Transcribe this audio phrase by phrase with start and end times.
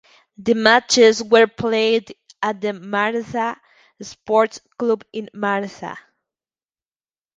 [0.39, 3.61] The matches were played at the Marsa
[4.01, 5.95] Sports Club in Marsa.